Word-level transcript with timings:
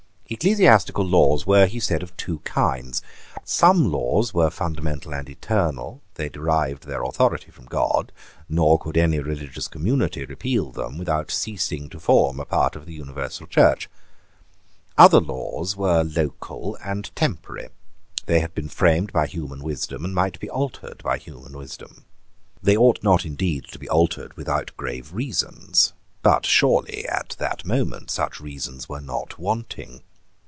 Ecclesiastical 0.33 1.05
laws 1.05 1.45
were, 1.45 1.65
he 1.65 1.77
said, 1.77 2.01
of 2.01 2.15
two 2.15 2.39
kinds. 2.45 3.01
Some 3.43 3.91
laws 3.91 4.33
were 4.33 4.49
fundamental 4.49 5.13
and 5.13 5.27
eternal: 5.29 6.01
they 6.15 6.29
derived 6.29 6.87
their 6.87 7.03
authority 7.03 7.51
from 7.51 7.65
God; 7.65 8.13
nor 8.47 8.79
could 8.79 8.95
any 8.95 9.19
religious 9.19 9.67
community 9.67 10.23
repeal 10.23 10.71
them 10.71 10.97
without 10.97 11.31
ceasing 11.31 11.89
to 11.89 11.99
form 11.99 12.39
a 12.39 12.45
part 12.45 12.77
of 12.77 12.85
the 12.85 12.93
universal 12.93 13.45
Church. 13.45 13.89
Other 14.97 15.19
laws 15.19 15.75
were 15.75 16.01
local 16.03 16.77
and 16.81 17.13
temporary. 17.13 17.67
They 18.25 18.39
had 18.39 18.55
been 18.55 18.69
framed 18.69 19.11
by 19.11 19.27
human 19.27 19.61
wisdom, 19.61 20.05
and 20.05 20.15
might 20.15 20.39
be 20.39 20.49
altered 20.49 21.03
by 21.03 21.17
human 21.17 21.57
wisdom. 21.57 22.05
They 22.63 22.77
ought 22.77 23.03
not 23.03 23.25
indeed 23.25 23.65
to 23.65 23.77
be 23.77 23.89
altered 23.89 24.37
without 24.37 24.71
grave 24.77 25.11
reasons. 25.13 25.91
But 26.21 26.45
surely, 26.45 27.05
at 27.05 27.35
that 27.37 27.65
moment, 27.65 28.09
such 28.09 28.39
reasons 28.39 28.87
were 28.87 29.01
not 29.01 29.37
wanting. 29.37 30.03